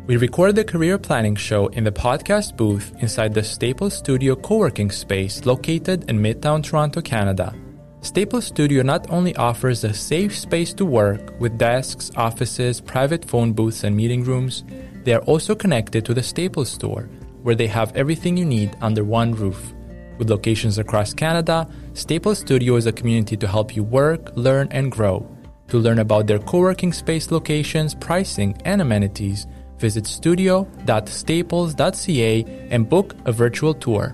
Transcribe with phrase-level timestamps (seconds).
[0.09, 4.57] We record the Career Planning Show in the podcast booth inside the Staples Studio co
[4.57, 7.53] working space located in Midtown Toronto, Canada.
[8.01, 13.53] Staples Studio not only offers a safe space to work with desks, offices, private phone
[13.53, 14.63] booths, and meeting rooms,
[15.03, 17.07] they are also connected to the Staples store,
[17.43, 19.75] where they have everything you need under one roof.
[20.17, 24.91] With locations across Canada, Staples Studio is a community to help you work, learn, and
[24.91, 25.29] grow.
[25.67, 29.45] To learn about their co working space locations, pricing, and amenities,
[29.79, 34.13] visit studio.staples.ca and book a virtual tour.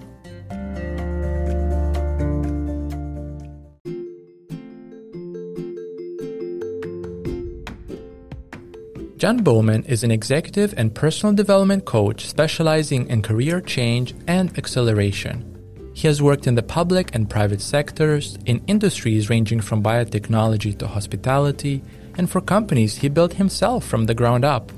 [9.17, 15.55] John Bowman is an executive and personal development coach specializing in career change and acceleration.
[15.95, 20.87] He has worked in the public and private sectors, in industries ranging from biotechnology to
[20.87, 21.81] hospitality,
[22.17, 24.73] and for companies he built himself from the ground up.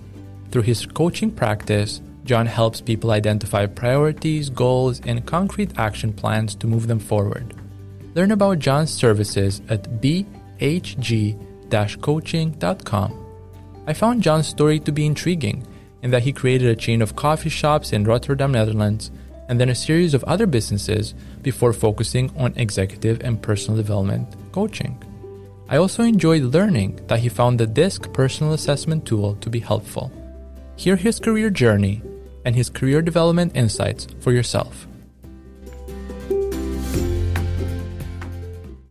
[0.51, 6.67] Through his coaching practice, John helps people identify priorities, goals, and concrete action plans to
[6.67, 7.53] move them forward.
[8.15, 11.37] Learn about John's services at bhg
[12.01, 13.25] coaching.com.
[13.87, 15.65] I found John's story to be intriguing
[16.01, 19.11] in that he created a chain of coffee shops in Rotterdam, Netherlands,
[19.49, 25.01] and then a series of other businesses before focusing on executive and personal development coaching.
[25.69, 30.11] I also enjoyed learning that he found the DISC personal assessment tool to be helpful.
[30.77, 32.03] Hear his career journey
[32.45, 34.85] and his career development insights for yourself.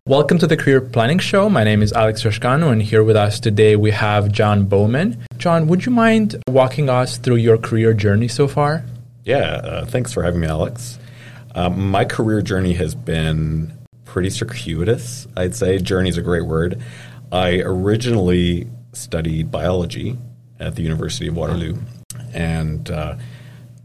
[0.04, 1.48] Welcome to the Career Planning Show.
[1.48, 5.24] My name is Alex Rascanu, and here with us today we have John Bowman.
[5.38, 8.84] John, would you mind walking us through your career journey so far?
[9.22, 10.98] Yeah, uh, thanks for having me, Alex.
[11.54, 13.72] Um, my career journey has been
[14.04, 15.78] pretty circuitous, I'd say.
[15.78, 16.82] Journey is a great word.
[17.30, 20.18] I originally studied biology
[20.60, 21.76] at the University of Waterloo,
[22.32, 23.16] and uh,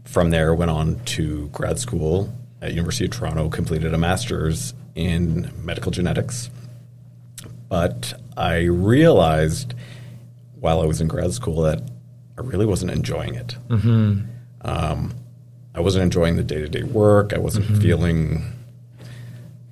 [0.04, 3.48] from there went on to grad school at University of Toronto.
[3.48, 6.50] Completed a master's in medical genetics,
[7.68, 9.74] but I realized
[10.58, 11.82] while I was in grad school that
[12.38, 13.56] I really wasn't enjoying it.
[13.68, 14.20] Mm-hmm.
[14.62, 15.14] Um,
[15.74, 17.32] I wasn't enjoying the day to day work.
[17.32, 17.80] I wasn't mm-hmm.
[17.80, 18.44] feeling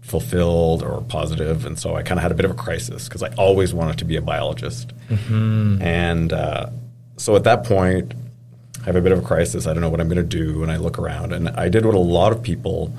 [0.00, 3.22] fulfilled or positive, and so I kind of had a bit of a crisis because
[3.22, 4.92] I always wanted to be a biologist.
[5.08, 5.82] Mm-hmm.
[5.82, 6.70] And uh,
[7.20, 8.14] so at that point,
[8.80, 9.66] I have a bit of a crisis.
[9.66, 11.84] I don't know what I'm going to do, and I look around, and I did
[11.84, 12.94] what a lot of people,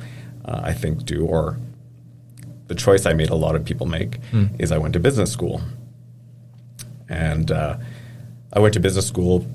[0.45, 1.57] uh, I think, do, or
[2.67, 4.49] the choice I made a lot of people make mm.
[4.59, 5.63] is I went to business school,
[7.09, 7.77] and uh,
[8.53, 9.47] I went to business school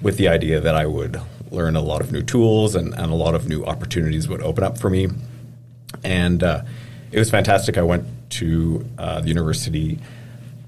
[0.00, 1.20] with the idea that I would
[1.50, 4.64] learn a lot of new tools and, and a lot of new opportunities would open
[4.64, 5.08] up for me,
[6.02, 6.62] and uh,
[7.12, 7.76] it was fantastic.
[7.76, 9.98] I went to uh, the university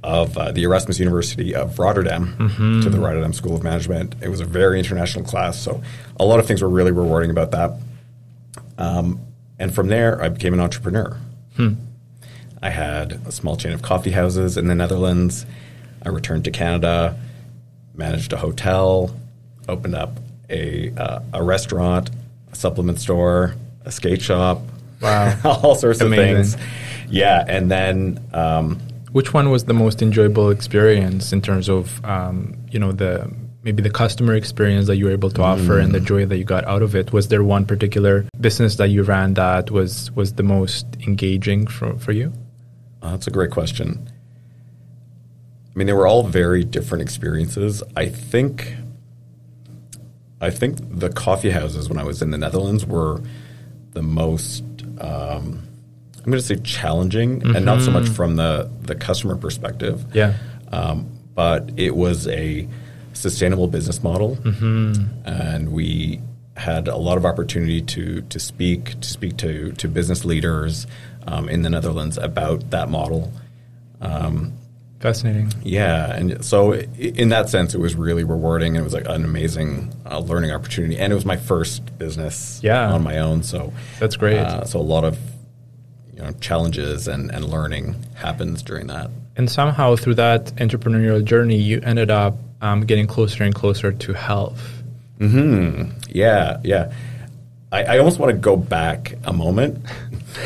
[0.06, 2.80] of uh, the Erasmus University of Rotterdam mm-hmm.
[2.82, 4.14] to the Rotterdam School of Management.
[4.22, 5.82] It was a very international class, so
[6.20, 7.72] a lot of things were really rewarding about that.
[8.78, 9.20] Um,
[9.58, 11.18] and from there, I became an entrepreneur.
[11.56, 11.74] Hmm.
[12.62, 15.44] I had a small chain of coffee houses in the Netherlands.
[16.04, 17.18] I returned to Canada,
[17.92, 19.12] managed a hotel,
[19.68, 22.10] opened up a, uh, a restaurant,
[22.52, 24.62] a supplement store, a skate shop.
[25.00, 25.36] Wow.
[25.62, 26.36] all sorts Amazing.
[26.36, 26.66] of things.
[27.10, 27.44] Yeah.
[27.46, 28.80] And then um,
[29.16, 33.32] which one was the most enjoyable experience in terms of um, you know the
[33.62, 35.84] maybe the customer experience that you were able to offer mm.
[35.84, 36.04] and the mm.
[36.04, 37.14] joy that you got out of it?
[37.14, 41.96] Was there one particular business that you ran that was was the most engaging for
[41.98, 42.30] for you?
[43.00, 44.06] Uh, that's a great question.
[45.74, 47.82] I mean, they were all very different experiences.
[47.96, 48.76] I think
[50.42, 53.22] I think the coffee houses when I was in the Netherlands were
[53.92, 54.62] the most
[55.00, 55.65] um,
[56.26, 57.54] I'm going to say challenging, mm-hmm.
[57.54, 58.14] and not so much mm-hmm.
[58.14, 60.04] from the the customer perspective.
[60.12, 60.34] Yeah.
[60.72, 62.66] Um, but it was a
[63.12, 65.04] sustainable business model, mm-hmm.
[65.24, 66.20] and we
[66.56, 70.88] had a lot of opportunity to to speak to speak to to business leaders
[71.28, 73.32] um, in the Netherlands about that model.
[74.00, 74.54] Um,
[74.98, 75.52] Fascinating.
[75.62, 78.74] Yeah, and so in that sense, it was really rewarding.
[78.74, 82.58] And it was like an amazing uh, learning opportunity, and it was my first business
[82.64, 82.90] yeah.
[82.92, 83.44] on my own.
[83.44, 84.38] So that's great.
[84.38, 85.16] Uh, so a lot of
[86.16, 89.10] you know challenges and, and learning happens during that.
[89.36, 94.12] And somehow through that entrepreneurial journey, you ended up um, getting closer and closer to
[94.14, 94.60] health.
[95.18, 95.90] Hmm.
[96.08, 96.58] Yeah.
[96.64, 96.92] Yeah.
[97.70, 99.84] I, I almost want to go back a moment.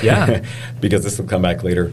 [0.05, 0.44] Yeah.
[0.81, 1.93] because this will come back later.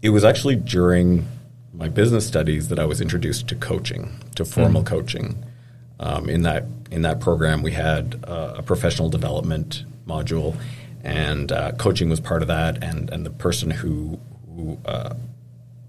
[0.00, 1.28] It was actually during
[1.74, 5.44] my business studies that I was introduced to coaching, to formal coaching.
[6.00, 10.56] Um, in that in that program, we had uh, a professional development module,
[11.02, 12.82] and uh, coaching was part of that.
[12.82, 14.18] And and the person who
[14.54, 15.14] who uh,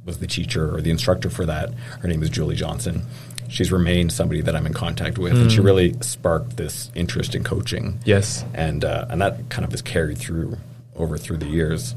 [0.05, 3.03] was the teacher or the instructor for that, her name is Julie Johnson.
[3.47, 7.43] She's remained somebody that I'm in contact with, and she really sparked this interest in
[7.43, 7.99] coaching.
[8.05, 8.45] Yes.
[8.53, 10.57] and uh, and that kind of is carried through
[10.95, 11.95] over through the years.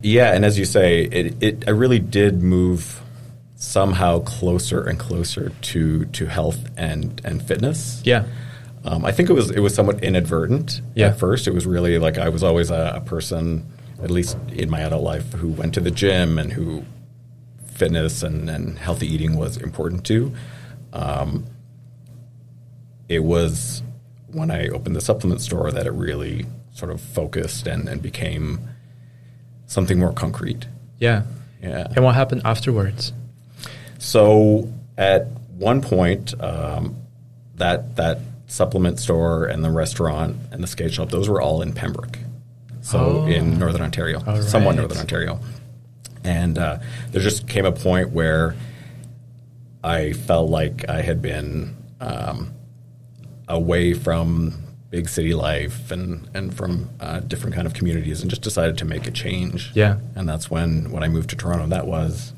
[0.00, 3.02] Yeah, and as you say, it, it I really did move
[3.56, 8.00] somehow closer and closer to to health and and fitness.
[8.04, 8.24] Yeah.
[8.84, 11.08] Um, I think it was it was somewhat inadvertent Yeah.
[11.08, 11.46] at first.
[11.46, 13.66] It was really like I was always a, a person,
[14.02, 16.84] at least in my adult life, who went to the gym and who
[17.66, 20.32] fitness and, and healthy eating was important to.
[20.92, 21.44] Um,
[23.08, 23.82] it was
[24.32, 28.60] when I opened the supplement store that it really sort of focused and, and became
[29.66, 30.66] something more concrete.
[30.98, 31.22] Yeah.
[31.62, 31.88] Yeah.
[31.96, 33.12] And what happened afterwards?
[33.98, 35.26] So at
[35.56, 36.96] one point, um,
[37.56, 41.72] that that supplement store and the restaurant and the skate shop, those were all in
[41.72, 42.18] Pembroke,
[42.80, 43.26] so Oh.
[43.26, 44.78] in Northern Ontario, All somewhat right.
[44.80, 45.38] Northern Ontario.
[46.24, 46.78] And uh,
[47.12, 48.56] there just came a point where
[49.84, 52.52] I felt like I had been um,
[53.46, 54.54] away from
[54.90, 58.84] big city life and and from uh, different kind of communities, and just decided to
[58.84, 59.70] make a change.
[59.74, 59.98] Yeah.
[60.16, 61.66] and that's when when I moved to Toronto.
[61.68, 62.32] That was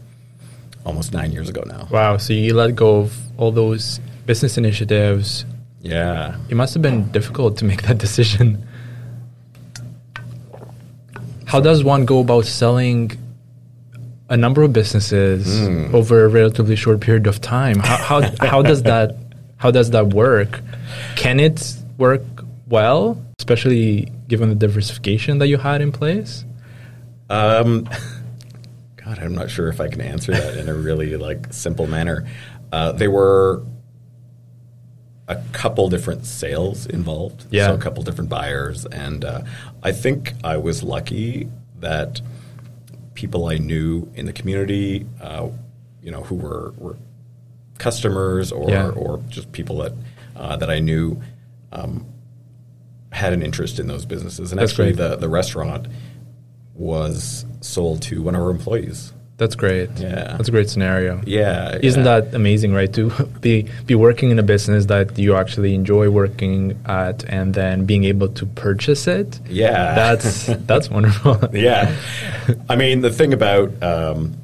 [0.85, 1.89] almost nine years ago now.
[1.91, 2.17] Wow.
[2.19, 5.45] So you let go of all those business initiatives.
[5.83, 6.37] Yeah.
[6.49, 8.67] It must have been difficult to make that decision.
[11.47, 13.11] How does one go about selling
[14.29, 15.95] a number of businesses Hmm.
[15.95, 17.79] over a relatively short period of time?
[17.81, 19.17] How, how, how does that
[19.57, 20.61] how does that work?
[21.17, 22.23] Can it work
[22.69, 26.45] well, especially given the diversification that you had in place?
[27.29, 27.87] Um,
[28.97, 32.27] God, I'm not sure if I can answer that in a really like simple manner.
[32.73, 33.63] Uh, there were
[35.31, 37.69] a couple different sales involved, Yeah.
[37.69, 39.43] so a couple different buyers, and uh,
[39.83, 41.49] I think I was lucky
[41.81, 42.21] that
[43.15, 45.49] people I knew in the community, uh,
[46.03, 46.97] you know, who were, were
[47.79, 48.89] customers or Yeah.
[48.91, 49.93] or just people that
[50.37, 51.21] uh, that I knew
[51.73, 52.07] um,
[53.13, 55.11] had an interest in those businesses, and That's actually great.
[55.11, 55.87] the the restaurant
[56.75, 59.13] was sold to one of our employees.
[59.41, 59.89] That's great.
[59.99, 60.37] Yeah.
[60.37, 61.23] That's a great scenario.
[61.25, 62.21] Yeah, Isn't yeah.
[62.21, 62.93] that amazing, right?
[62.93, 63.09] To
[63.41, 68.05] be be working in a business that you actually enjoy working at, and then being
[68.05, 69.41] able to purchase it.
[69.49, 69.95] Yeah.
[69.95, 71.39] that's that's wonderful.
[71.55, 71.97] yeah.
[72.69, 74.37] I mean, the thing about um,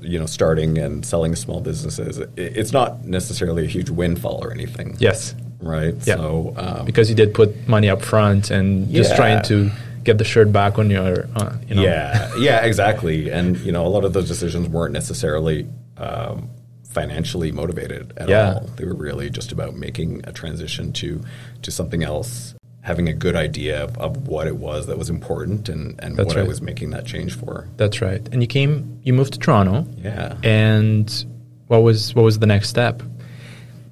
[0.00, 4.50] you know starting and selling small businesses, i it's not necessarily a huge windfall or
[4.50, 4.96] anything.
[4.98, 5.94] Yes, Right.
[6.06, 6.16] Yeah.
[6.16, 9.70] So um, because you did put money up front and just trying to
[10.06, 11.82] get the shirt back on your, uh, you know.
[11.82, 13.30] Yeah, yeah, exactly.
[13.30, 15.66] And you know, a lot of those decisions weren't necessarily
[15.98, 16.48] um,
[16.88, 18.54] financially motivated at Yeah.
[18.54, 18.70] all.
[18.76, 21.20] They were really just about making a transition to
[21.62, 25.68] to something else, having a good idea of, of what it was that was important,
[25.68, 27.68] and and That's what I was making that change for.
[27.76, 28.26] That's right.
[28.32, 30.36] And you came, you moved to Toronto, Yeah.
[30.42, 31.06] and
[31.66, 33.02] what was what was the next step?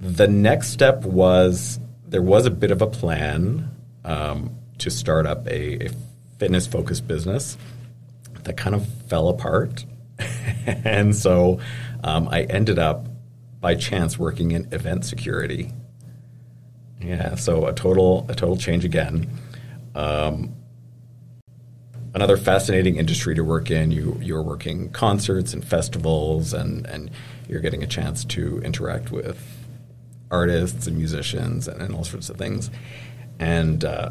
[0.01, 3.71] The next step was there was a bit of a plan
[4.05, 5.91] um, to start up a, a
[6.39, 7.57] fitness focused business
[8.45, 9.85] that kind of fell apart.
[10.67, 11.61] and so
[12.03, 13.07] um, I ended up
[13.61, 15.73] by chance working in event security.
[17.01, 19.31] Yeah, so a total a total change again.
[19.95, 20.55] Um,
[22.15, 23.91] another fascinating industry to work in.
[23.91, 27.11] You you're working concerts and festivals, and and
[27.49, 29.43] you're getting a chance to interact with
[30.31, 32.71] artists and musicians and, and all sorts of things.
[33.39, 34.11] And uh,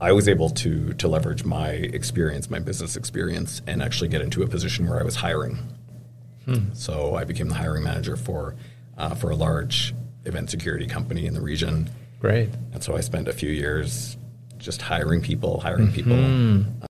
[0.00, 4.42] I was able to to leverage my experience, my business experience, and actually get into
[4.42, 5.58] a position where I was hiring.
[6.72, 8.56] So I became the hiring manager for
[8.98, 11.88] uh, for a large event security company in the region.
[12.18, 12.48] Great.
[12.72, 14.16] And so I spent a few years
[14.58, 16.16] just hiring people, hiring people.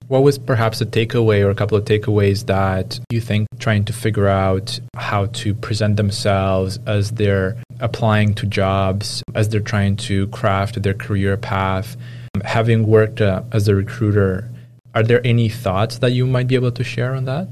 [0.09, 3.93] What was perhaps a takeaway or a couple of takeaways that you think trying to
[3.93, 10.27] figure out how to present themselves as they're applying to jobs, as they're trying to
[10.29, 11.97] craft their career path?
[12.45, 14.49] Having worked uh, as a recruiter,
[14.95, 17.49] are there any thoughts that you might be able to share on that?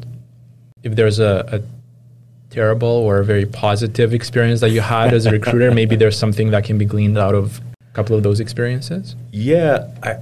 [0.84, 5.32] If there's a, a terrible or a very positive experience that you had as a
[5.32, 9.16] recruiter, maybe there's something that can be gleaned out of a couple of those experiences?
[9.32, 10.18] Yeah, I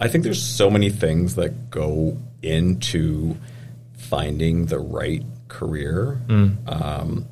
[0.00, 3.36] I think there's so many things that go into
[3.96, 6.20] finding the right career
[6.66, 7.26] um,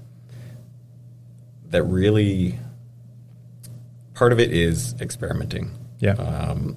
[1.71, 2.59] that really
[4.15, 5.71] part of it is experimenting.
[5.99, 6.13] Yeah.
[6.13, 6.77] Um,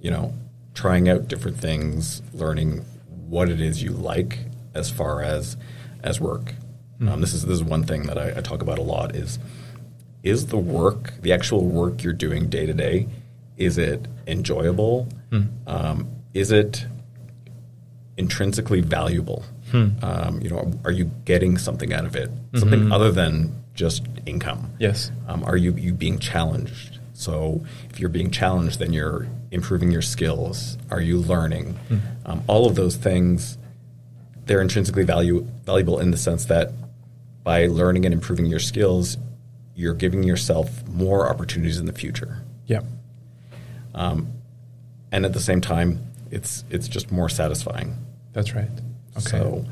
[0.00, 0.34] you know,
[0.74, 2.84] trying out different things, learning
[3.28, 4.38] what it is you like
[4.74, 5.56] as far as
[6.02, 6.54] as work.
[7.00, 9.38] Um, this is this is one thing that I, I talk about a lot is
[10.22, 13.06] is the work the actual work you're doing day to day
[13.56, 15.06] is it enjoyable?
[15.66, 16.86] Um, is it
[18.16, 19.44] intrinsically valuable?
[20.02, 22.30] Um, you know, are you getting something out of it?
[22.54, 24.72] Something other than just income.
[24.78, 25.10] Yes.
[25.28, 26.98] Um, are you you being challenged?
[27.20, 30.78] So if you're being challenged, then you're improving your skills.
[30.90, 31.78] Are you learning?
[32.24, 33.58] Um, all of those things,
[34.46, 36.72] they're intrinsically value, valuable in the sense that
[37.44, 39.18] by learning and improving your skills,
[39.74, 42.42] you're giving yourself more opportunities in the future.
[42.66, 42.82] Yeah.
[45.12, 46.00] And at the same time,
[46.30, 47.96] it's it's just more satisfying.
[48.32, 48.70] That's right.
[49.16, 49.30] Okay.
[49.30, 49.64] So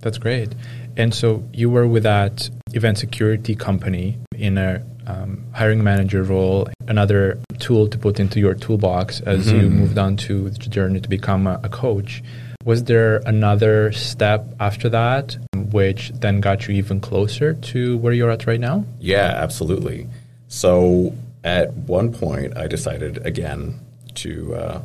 [0.00, 0.54] That's great.
[0.96, 6.68] And so you were with that event security company in a um, hiring manager role,
[6.86, 11.08] another tool to put into your toolbox as you moved on to the journey to
[11.08, 12.22] become a, a coach.
[12.64, 15.36] Was there another step after that
[15.72, 18.84] which then got you even closer to where you're at right now?
[19.00, 20.08] Yeah, absolutely.
[20.48, 23.80] So at one point, I decided again
[24.16, 24.82] to uh,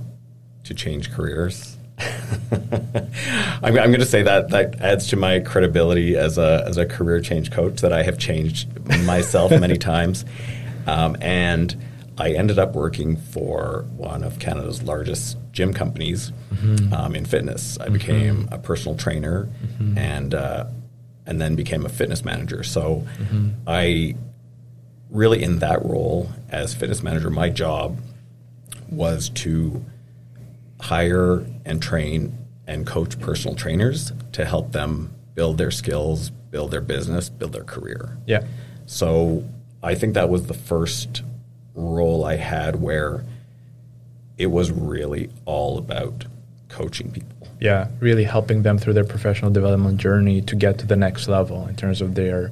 [0.63, 1.76] to change careers.
[1.99, 6.85] I'm, I'm going to say that that adds to my credibility as a as a
[6.85, 8.67] career change coach that I have changed
[9.03, 10.23] myself many times,
[10.85, 11.75] um, and
[12.19, 16.31] I ended up working for one of Canada's largest gym companies
[16.93, 17.77] um, in fitness.
[17.79, 19.49] I became a personal trainer
[19.95, 20.65] and uh,
[21.25, 22.63] and then became a fitness manager.
[22.63, 23.07] So
[23.65, 24.15] I
[25.09, 27.97] really in that role as fitness manager, my job
[28.89, 29.83] was to
[30.87, 32.33] hire and train
[32.65, 37.65] and coach personal trainers to help them build their skills, build their business, build their
[37.65, 38.17] career.
[38.25, 38.45] Yeah.
[38.85, 39.43] So
[39.83, 41.23] I think that was the first
[41.75, 43.25] role I had where
[44.37, 46.25] it was really all about
[46.69, 47.49] coaching people.
[47.59, 51.67] Yeah, really helping them through their professional development journey to get to the next level
[51.67, 52.51] in terms of their,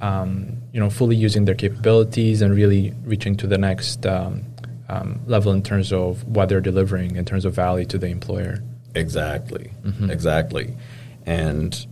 [0.00, 4.42] um, you know, fully using their capabilities and really reaching to the next um,
[4.88, 8.62] um, level in terms of what they're delivering in terms of value to the employer.
[8.94, 9.72] Exactly.
[10.10, 10.74] Exactly.
[11.24, 11.86] And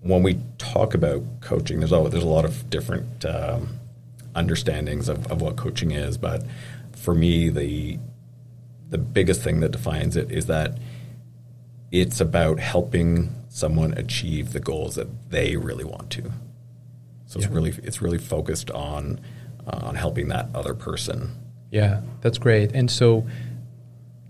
[0.00, 3.78] when we talk about coaching, there's always, there's a lot of different um,
[4.34, 6.44] understandings of, of what coaching is, but
[6.96, 7.98] for me, the
[8.88, 10.78] the biggest thing that defines it is that
[11.90, 16.30] it's about helping someone achieve the goals that they really want to.
[17.26, 19.20] So it's really it's really focused on
[19.66, 21.36] uh, on helping that other person.
[21.70, 22.72] Yeah, that's great.
[22.72, 23.26] And so,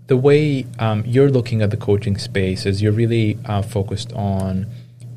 [0.07, 4.65] the way um, you're looking at the coaching space is you're really uh, focused on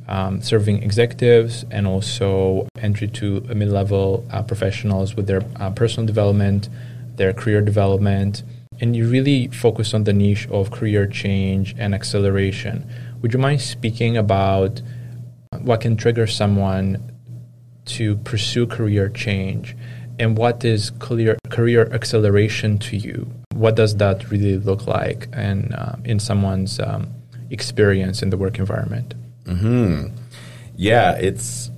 [0.08, 6.68] um, serving executives and also entry to mid-level uh, professionals with their uh, personal development,
[7.14, 8.42] their career development,
[8.80, 12.84] and you really focus on the niche of career change and acceleration.
[13.22, 14.82] Would you mind speaking about
[15.60, 17.12] what can trigger someone
[17.84, 19.76] to pursue career change?
[20.20, 23.30] And what is career, career acceleration to you?
[23.54, 27.08] What does that really look like and uh, in someone's um,
[27.48, 29.14] experience in the work environment?
[29.46, 30.08] Hmm.
[30.76, 31.70] Yeah, it's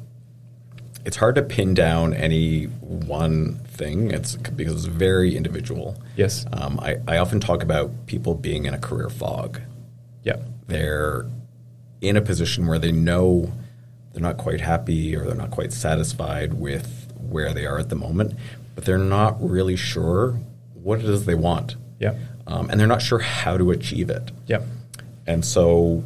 [1.04, 4.10] it's hard to pin down any one thing.
[4.10, 6.00] It's because it's very individual.
[6.16, 6.44] Yes.
[6.52, 9.60] Um, I, I often talk about people being in a career fog.
[10.24, 10.36] Yeah.
[10.66, 11.26] They're
[12.00, 13.52] in a position where they know
[14.12, 17.96] they're not quite happy or they're not quite satisfied with where they are at the
[17.96, 18.34] moment,
[18.74, 20.38] but they're not really sure
[20.74, 21.76] what it is they want.
[21.98, 22.14] Yeah.
[22.46, 24.30] Um, and they're not sure how to achieve it.
[24.46, 24.62] Yeah.
[25.26, 26.02] And so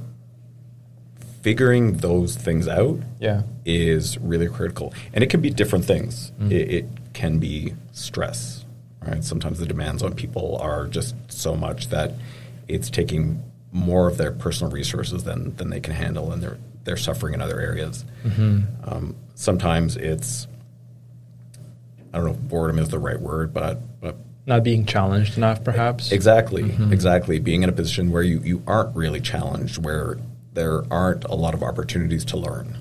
[1.43, 3.43] figuring those things out Yeah.
[3.65, 4.93] is really critical.
[5.13, 6.33] And it can be different things.
[6.51, 8.65] It, it can be stress,
[9.07, 9.23] right?
[9.25, 12.13] Sometimes the demands on people are just so much that
[12.69, 13.43] it's taking
[13.73, 17.41] more of their personal resources than, than they can handle, and they're they're suffering in
[17.43, 18.05] other areas.
[18.85, 20.47] Um, sometimes it's
[22.17, 25.63] I don't know if boredom is the right word, but but Not being challenged enough,
[25.63, 26.13] perhaps.
[26.13, 26.91] Exactly, mm-hmm.
[26.91, 27.39] exactly.
[27.39, 30.17] Being in a position where you, you aren't really challenged, where
[30.55, 32.75] there aren't a lot of opportunities to learn.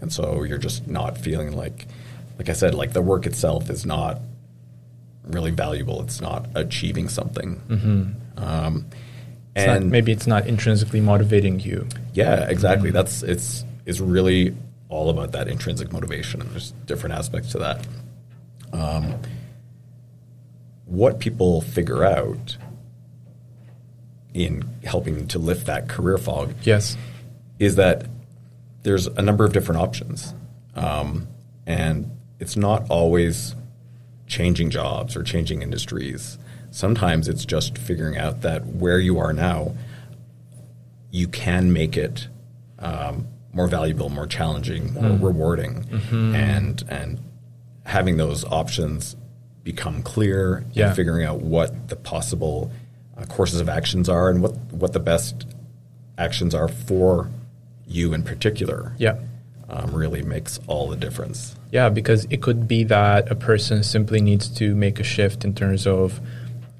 [0.00, 1.86] And so you're just not feeling like,
[2.38, 4.22] like I said, like the work itself is not
[5.24, 6.00] really valuable.
[6.00, 7.60] It's not achieving something.
[7.68, 8.42] Mm-hmm.
[8.42, 8.86] Um,
[9.54, 11.86] It's not- and maybe it's not intrinsically motivating you.
[12.14, 12.88] yeah, exactly.
[12.88, 12.96] Mm-hmm.
[12.96, 14.56] That's it's is really
[14.88, 17.86] all about that intrinsic motivation, and there's different aspects to that.
[18.74, 19.14] Um,
[20.86, 22.56] what people figure out
[24.34, 26.96] in helping to lift that career fog Yes.
[27.58, 28.06] is that
[28.82, 30.34] there's a number of different options.
[30.74, 31.28] Um,
[31.66, 33.54] and it's not always
[34.26, 36.36] changing jobs or changing industries.
[36.72, 39.74] Sometimes it's just figuring out that where you are now,
[41.12, 42.26] you can make it
[42.80, 45.22] um, more valuable, more challenging, more Mm.
[45.22, 46.34] rewarding, Mm-hmm.
[46.34, 47.18] and and
[47.84, 49.16] having those options
[49.62, 50.88] become clear Yeah.
[50.88, 52.70] and figuring out what the possible
[53.16, 55.46] uh, courses of actions are and what what the best
[56.18, 57.30] actions are for
[57.86, 59.16] you in particular Yeah.
[59.68, 61.54] um, really makes all the difference.
[61.70, 65.54] Yeah, because it could be that a person simply needs to make a shift in
[65.54, 66.20] terms of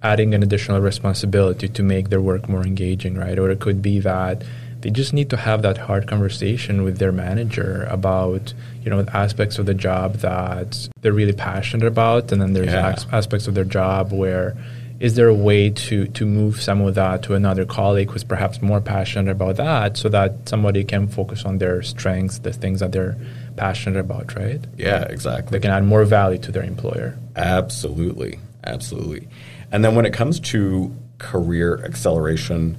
[0.02, 3.38] adding an additional responsibility to make their work more engaging, right?
[3.38, 4.42] Or it could be that
[4.84, 9.58] they just need to have that hard conversation with their manager about, you know, aspects
[9.58, 12.90] of the job that they're really passionate about, and then there's Yeah.
[12.90, 14.54] as- aspects of their job where
[15.00, 18.60] is there a way to to move some of that to another colleague who's perhaps
[18.62, 22.92] more passionate about that so that somebody can focus on their strengths the things that
[22.92, 23.16] they're
[23.56, 25.50] passionate about right Yeah, exactly.
[25.58, 29.26] they can add more value to their employer Absolutely, absolutely.
[29.72, 32.76] And then when it comes to career acceleration,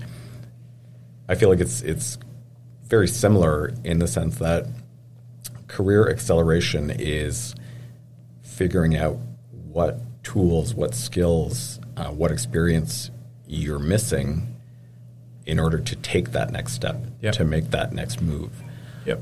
[1.27, 2.17] I feel like it's it's
[2.87, 4.67] very similar in the sense that
[5.67, 7.55] career acceleration is
[8.43, 9.17] figuring out
[9.71, 13.09] what tools, what skills, uh, what experience
[13.47, 14.55] you're missing
[15.45, 17.33] in order to take that next step, Yep.
[17.35, 18.51] to make that next move.
[19.05, 19.19] yep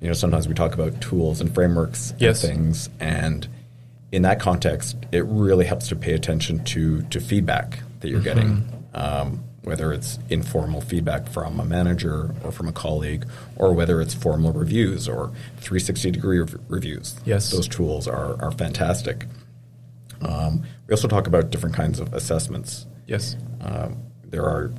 [0.00, 2.44] you know, sometimes we talk about tools and frameworks Yes.
[2.44, 3.48] and things, and
[4.12, 8.64] in that context, it really helps to pay attention to to feedback that you're getting,
[8.94, 14.14] um, whether it's informal feedback from a manager or from a colleague, or whether it's
[14.14, 17.16] formal reviews or 360 degree rev- reviews.
[17.24, 17.50] Yes.
[17.50, 19.26] those tools are are fantastic.
[20.22, 22.86] Um, we also talk about different kinds of assessments.
[23.06, 24.72] yes Um, there are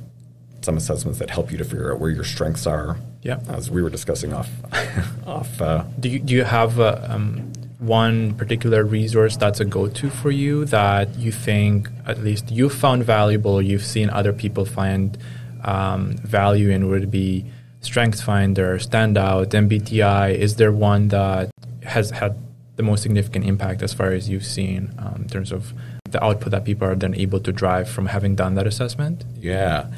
[0.62, 2.98] some assessments that help you to figure out where your strengths are.
[3.22, 3.38] Yeah.
[3.48, 4.48] as we were discussing off
[5.26, 5.60] off.
[5.60, 10.30] Uh, do you, do you have uh, um, one particular resource that's a go-to for
[10.30, 15.16] you that you think at least you've found valuable you've seen other people find
[15.64, 17.44] um, value in would be
[17.82, 20.34] StrengthsFinder, Standout, MBTI?
[20.34, 21.50] Is there one that
[21.82, 22.36] has had
[22.76, 25.72] the most significant impact as far as you've seen um, in terms of
[26.10, 29.24] the output that people are then able to drive from having done that assessment?
[29.38, 29.90] Yeah.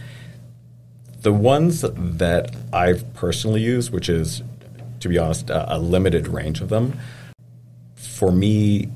[1.23, 4.42] The ones that I've personally used, which is,
[5.01, 6.99] to be honest, a, a limited range of them,
[8.22, 8.88] for me,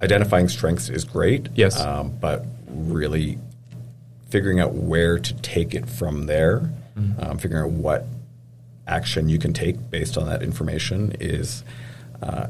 [0.00, 1.50] identifying strengths is great.
[1.54, 1.78] Yes.
[1.78, 3.38] Um, but really
[4.30, 6.72] figuring out where to take it from there,
[7.18, 8.06] um, figuring out what
[8.86, 11.62] action you can take based on that information is,
[12.22, 12.46] uh,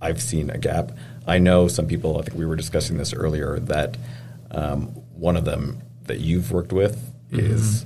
[0.00, 0.92] I've seen a gap.
[1.26, 3.96] I know some people, I think we were discussing this earlier, that
[4.52, 4.82] um,
[5.16, 7.84] one of them that you've worked with is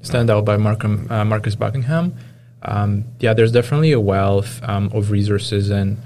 [0.00, 2.16] Stand Out by Markham, uh, Marcus Buckingham.
[2.62, 5.98] Um, yeah, there's definitely a wealth um, of resources, and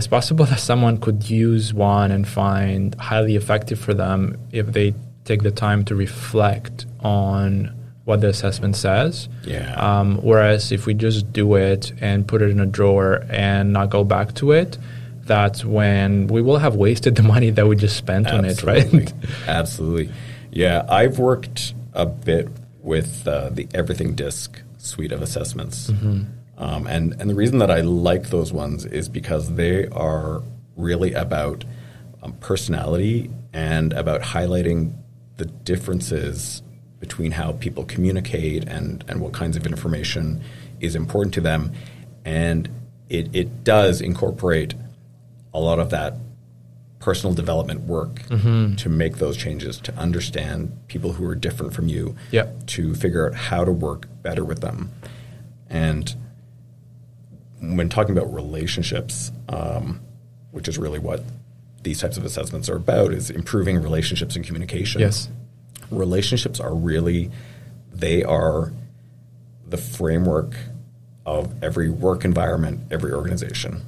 [0.00, 4.94] it's possible that someone could use one and find highly effective for them if they
[5.26, 7.70] take the time to reflect on
[8.06, 9.28] what the assessment says.
[9.44, 9.74] Yeah.
[9.74, 13.90] Um, whereas if we just do it and put it in a drawer and not
[13.90, 14.78] go back to it,
[15.24, 19.00] that's when we will have wasted the money that we just spent on it, Absolutely.
[19.00, 19.14] right?
[19.48, 20.14] Absolutely.
[20.50, 22.48] Yeah, I've worked a bit
[22.80, 25.90] with uh, the Everything Disc suite of assessments.
[25.90, 26.22] Mm-hmm.
[26.60, 30.42] Um, and, and the reason that I like those ones is because they are
[30.76, 31.64] really about
[32.22, 34.92] um, personality and about highlighting
[35.38, 36.62] the differences
[37.00, 40.42] between how people communicate and, and what kinds of information
[40.80, 41.72] is important to them.
[42.26, 42.68] And
[43.08, 44.74] it, it does incorporate
[45.54, 46.14] a lot of that
[46.98, 48.74] personal development work Mm-hmm.
[48.76, 52.66] to make those changes, to understand people who are different from you, Yep.
[52.66, 54.90] to figure out how to work better with them.
[55.70, 56.14] And
[57.60, 60.00] when talking about relationships, um,
[60.50, 61.22] which is really what
[61.82, 65.00] these types of assessments are about, is improving relationships and communication.
[65.00, 65.28] Yes.
[65.90, 67.30] Relationships are really,
[67.92, 68.72] they are
[69.66, 70.56] the framework
[71.26, 73.82] of every work environment, every organization.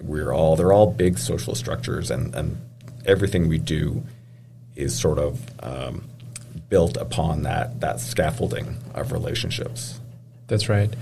[0.00, 2.56] We're all, they're all big social structures, and, and
[3.06, 4.02] everything we do
[4.76, 6.04] is sort of um,
[6.68, 10.00] built upon that, that scaffolding of relationships.
[10.46, 10.92] That's right.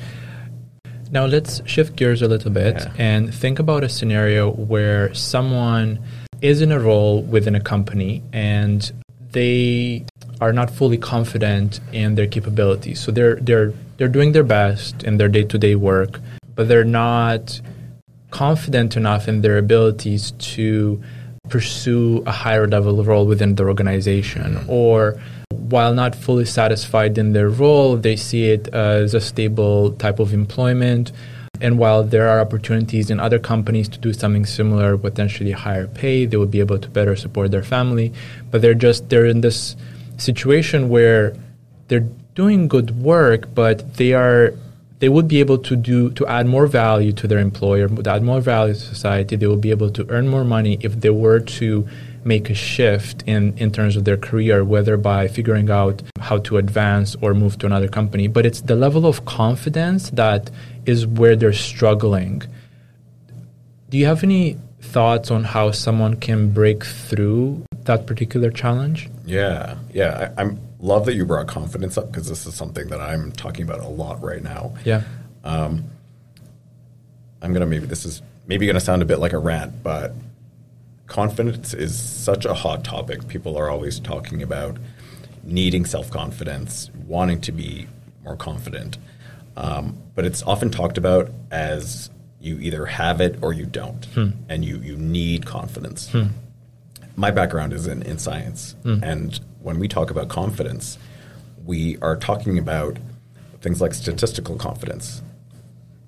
[1.12, 2.92] Now let's shift gears a little bit Yeah.
[2.96, 5.98] and think about a scenario where someone
[6.40, 8.90] is in a role within a company and
[9.32, 10.04] they
[10.40, 12.98] are not fully confident in their capabilities.
[12.98, 16.18] So they're they're they're doing their best in their day-to-day work,
[16.56, 17.60] but they're not
[18.30, 21.00] confident enough in their abilities to
[21.48, 24.70] pursue a higher level role within the organization mm-hmm.
[24.70, 30.18] or while not fully satisfied in their role they see it as a stable type
[30.20, 31.12] of employment.
[31.60, 36.26] And while there are opportunities in other companies to do something similar potentially higher pay
[36.26, 38.12] they would be able to better support their family.
[38.50, 39.74] But they're just they're in this
[40.18, 41.34] situation where
[41.88, 44.54] they're doing good work but they are
[45.02, 48.22] they would be able to do to add more value to their employer, to add
[48.22, 49.34] more value to society.
[49.34, 51.88] They will be able to earn more money if they were to
[52.24, 56.56] make a shift in, in terms of their career, whether by figuring out how to
[56.56, 58.28] advance or move to another company.
[58.28, 60.52] But it's the level of confidence that
[60.86, 62.44] is where they're struggling.
[63.90, 69.10] Do you have any thoughts on how someone can break through that particular challenge?
[69.26, 70.30] Yeah, yeah.
[70.36, 73.62] I, am love that you brought confidence up because this is something that I'm talking
[73.62, 74.74] about a lot right now.
[74.84, 75.02] Yeah.
[75.44, 75.84] Um,
[77.40, 80.12] I'm gonna maybe this is maybe gonna sound a bit like a rant, but
[81.06, 83.26] confidence is such a hot topic.
[83.28, 84.76] People are always talking about
[85.44, 87.86] needing self confidence, wanting to be
[88.24, 88.98] more confident,
[89.56, 94.30] um, but it's often talked about as you either have it or you don't, hmm.
[94.48, 96.10] and you you need confidence.
[96.10, 96.26] Hmm.
[97.14, 98.98] My background is in, in science, hmm.
[99.02, 100.98] and when we talk about confidence,
[101.64, 102.98] we are talking about
[103.60, 105.22] things like statistical confidence,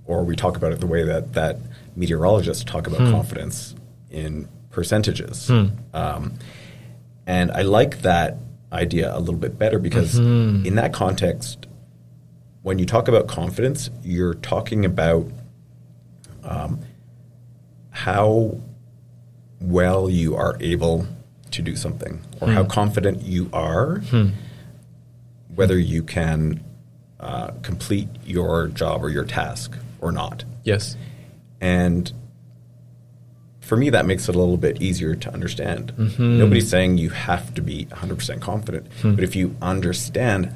[0.06, 1.58] or we talk about it the way that, that
[1.96, 3.12] meteorologists talk about hmm.
[3.12, 3.74] confidence
[4.10, 5.48] in percentages.
[5.48, 5.66] Hmm.
[5.92, 6.34] Um,
[7.26, 8.38] and I like that
[8.72, 10.66] idea a little bit better because mm-hmm.
[10.66, 11.66] in that context,
[12.62, 15.30] when you talk about confidence, you're talking about
[16.42, 16.80] um,
[17.90, 18.60] how
[19.60, 21.06] well you are able
[21.50, 22.54] to do something or hmm.
[22.54, 24.28] how confident you are, hmm.
[25.54, 26.62] whether you can
[27.20, 30.44] uh, complete your job or your task or not.
[30.64, 30.96] Yes.
[31.61, 32.12] And
[33.61, 35.94] for me, that makes it a little bit easier to understand.
[35.96, 36.38] Mm-hmm.
[36.38, 39.14] Nobody's saying you have to be 100% confident, hmm.
[39.14, 40.54] but if you understand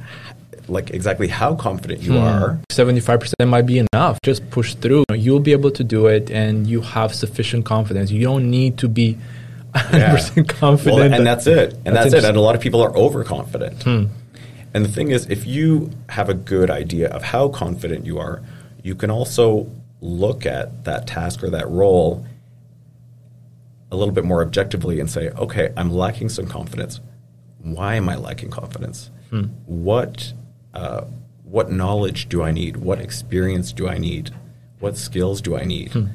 [0.68, 2.18] like exactly how confident you hmm.
[2.18, 6.66] are 75% might be enough just push through you'll be able to do it and
[6.66, 9.16] you have sufficient confidence you don't need to be
[9.74, 10.42] 100% yeah.
[10.48, 10.96] confident.
[10.96, 11.74] Well, and that's it.
[11.84, 12.28] And that's, that's it.
[12.28, 13.82] And a lot of people are overconfident.
[13.82, 14.04] Hmm.
[14.74, 18.42] And the thing is, if you have a good idea of how confident you are,
[18.82, 22.24] you can also look at that task or that role
[23.90, 27.00] a little bit more objectively and say, okay, I'm lacking some confidence.
[27.58, 29.10] Why am I lacking confidence?
[29.30, 29.44] Hmm.
[29.66, 30.32] What
[30.74, 31.04] uh,
[31.44, 32.76] what knowledge do I need?
[32.76, 34.30] What experience do I need?
[34.80, 36.06] What skills do I need hmm.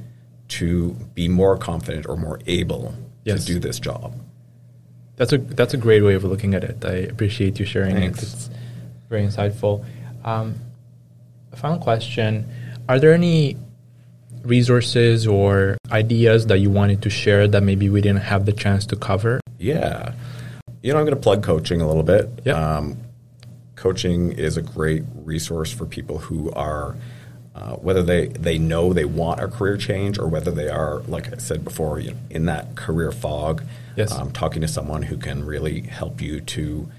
[0.49, 3.45] to be more confident or more able yes.
[3.45, 4.15] to do this job.
[5.15, 6.83] That's a that's a great way of looking at it.
[6.83, 8.23] I appreciate you sharing Thanks.
[8.23, 8.33] it.
[8.33, 8.49] It's
[9.09, 9.85] very insightful.
[10.23, 10.55] Um,
[11.55, 12.49] final question:
[12.89, 13.57] Are there any
[14.43, 18.85] resources or ideas that you wanted to share that maybe we didn't have the chance
[18.87, 19.39] to cover?
[19.59, 20.13] Yeah,
[20.81, 22.29] you know, I'm going to plug coaching a little bit.
[22.43, 22.53] Yeah.
[22.53, 22.97] Um,
[23.75, 26.95] coaching is a great resource for people who are
[27.55, 31.31] uh, whether they, they know they want a career change or whether they are, like
[31.31, 33.63] I said before, you know, in that career fog,
[33.95, 34.11] yes.
[34.11, 36.89] um, talking to someone who can really help you to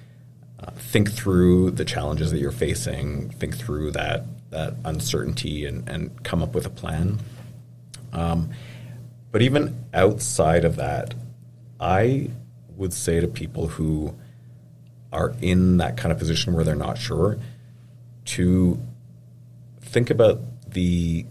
[0.61, 6.23] uh, think through the challenges that you're facing, think through that, that uncertainty, and, and
[6.23, 7.19] come up with a plan.
[8.13, 8.51] Um,
[9.33, 11.15] but even outside of that,
[11.81, 12.31] I
[12.77, 14.15] would say to people who
[15.13, 17.39] are in that kind of position where they're not sure
[18.25, 18.79] to
[19.95, 21.25] think about the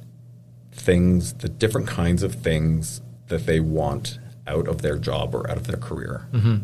[0.72, 5.58] things, the different kinds of things that they want out of their job or out
[5.58, 6.28] of their career.
[6.32, 6.58] Mm-hmm.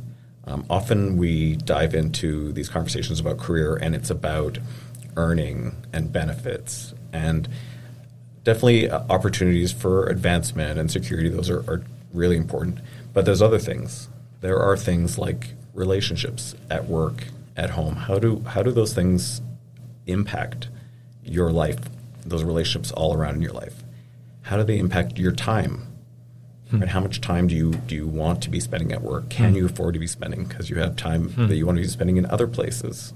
[0.46, 4.58] Um, often we dive into these conversations about career and it's about
[5.18, 7.50] earning and benefits and
[8.44, 11.28] definitely uh, opportunities for advancement and security.
[11.28, 11.84] Those are, are
[12.14, 12.80] really important.
[13.14, 14.08] But there's other things.
[14.40, 17.26] There are things like relationships at work,
[17.58, 17.96] at home.
[17.96, 19.42] How do how do those things
[20.08, 20.70] impact
[21.30, 21.80] your life,
[22.26, 23.84] those relationships all around in your life?
[24.42, 25.88] How do they impact your time?
[26.70, 26.80] Hmm.
[26.80, 26.90] Right?
[26.90, 29.30] How much time do you do you want to be spending at work?
[29.30, 29.58] Can hmm.
[29.58, 31.48] you afford to be spending because you have time hmm.
[31.48, 33.14] that you want to be spending in other places?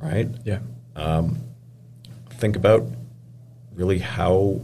[0.00, 0.28] Right?
[0.44, 0.60] Yeah.
[0.96, 1.38] Um,
[2.30, 2.86] think about
[3.74, 4.60] really how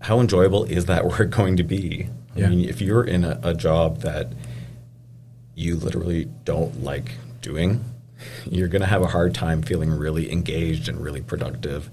[0.00, 2.08] how enjoyable is that work going to be?
[2.34, 2.46] Yeah.
[2.46, 4.32] I mean, if you're in a, a job that
[5.54, 7.84] you literally don't like doing,
[8.50, 11.90] you're going to have a hard time feeling really engaged and really productive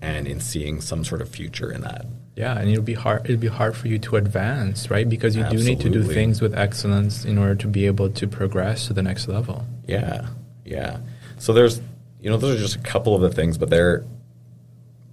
[0.00, 2.06] and in seeing some sort of future in that.
[2.34, 5.08] Yeah, and it'll be hard it'll be hard for you to advance, right?
[5.08, 5.74] Because you Absolutely.
[5.74, 8.94] do need to do things with excellence in order to be able to progress to
[8.94, 9.66] the next level.
[9.86, 10.28] Yeah.
[10.64, 10.98] Yeah.
[11.38, 11.80] So there's
[12.20, 14.04] you know, those are just a couple of the things, but they're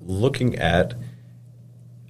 [0.01, 0.93] looking at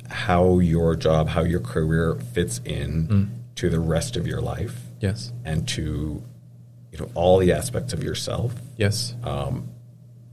[0.09, 3.29] how your job, how your career fits in mm.
[3.55, 5.31] to the rest of your life Yes.
[5.45, 6.21] and to
[6.91, 9.13] you know all the aspects of yourself Yes.
[9.23, 9.69] um,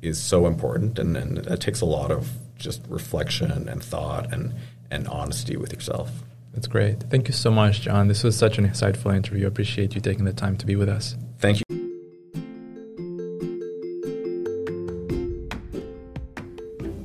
[0.03, 4.55] is so important and, and that takes a lot of just reflection and thought and
[4.91, 6.11] and honesty with yourself.
[6.55, 7.01] That's great.
[7.11, 8.09] Thank you so much, John.
[8.09, 9.45] This was such an insightful interview.
[9.45, 11.17] I appreciate you taking the time to be with us.
[11.39, 11.65] Thank you.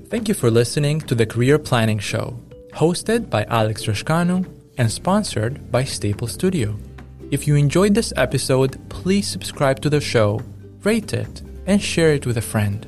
[0.09, 2.37] Thank you for listening to the Career Planning Show,
[2.73, 4.45] hosted by Alex Rascanu
[4.77, 6.77] and sponsored by Staple Studio.
[7.31, 10.41] If you enjoyed this episode, please subscribe to the show,
[10.83, 12.85] rate it, and share it with a friend.